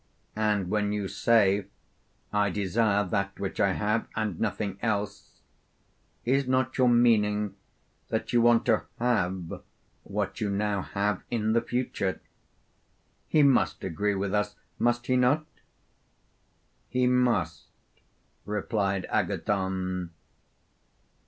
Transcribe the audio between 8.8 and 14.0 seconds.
have what you now have in the future?' He must